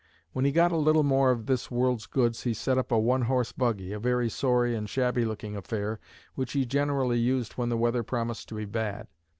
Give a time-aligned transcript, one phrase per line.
[0.33, 3.21] When he got a little more of this world's goods he set up a one
[3.21, 5.99] horse buggy, a very sorry and shabby looking affair
[6.33, 9.05] which he generally used when the weather promised to be bad.